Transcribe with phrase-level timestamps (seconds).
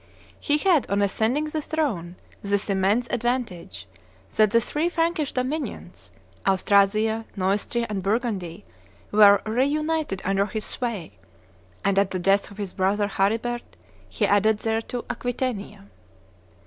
[0.39, 3.85] He had, on ascending the throne, this immense advantage,
[4.35, 6.11] that the three Frankish dominions,
[6.47, 8.65] Austrasia, Neustria, and Burgundy
[9.11, 11.19] were re united under his sway;
[11.85, 13.77] and at the death of his brother Charibert,
[14.09, 15.85] he added thereto Aquitania.